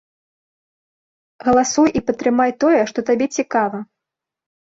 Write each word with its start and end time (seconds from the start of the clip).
Галасуй 1.47 1.89
і 1.99 2.01
падтрымай 2.07 2.51
тое, 2.65 2.79
што 2.93 2.99
табе 3.11 3.25
цікава! 3.41 3.83